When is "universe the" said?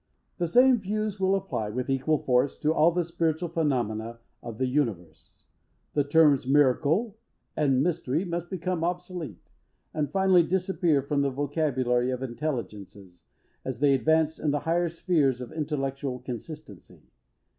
4.65-6.03